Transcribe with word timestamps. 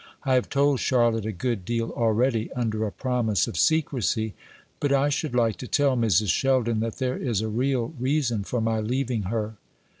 "I 0.23 0.33
have 0.33 0.49
told 0.49 0.79
Charlotte 0.79 1.27
a 1.27 1.31
good 1.31 1.63
deal 1.63 1.91
already, 1.91 2.51
under 2.53 2.83
a 2.87 2.91
promise 2.91 3.45
of 3.47 3.55
secrecy; 3.55 4.33
but 4.79 4.91
I 4.91 5.09
should 5.09 5.35
like 5.35 5.57
to 5.57 5.67
tell 5.67 5.95
Mrs. 5.95 6.29
Sheldon 6.31 6.79
that 6.79 6.97
there 6.97 7.17
is 7.17 7.41
a 7.41 7.47
real 7.47 7.93
reason 7.99 8.43
for 8.43 8.59
my 8.61 8.79
leaving 8.79 9.21
her." 9.29 9.57